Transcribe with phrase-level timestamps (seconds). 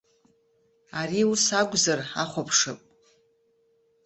[0.99, 2.79] Ари ус акәзар ҳахәаԥшып.